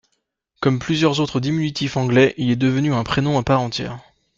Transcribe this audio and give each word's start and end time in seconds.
Comme 0.61 0.79
plusieurs 0.79 1.19
autres 1.19 1.39
diminutifs 1.39 1.95
anglais, 1.95 2.33
il 2.37 2.49
est 2.49 2.55
devenu 2.55 2.91
un 2.91 3.03
prénom 3.03 3.37
à 3.37 3.43
part 3.43 3.61
entière. 3.61 3.99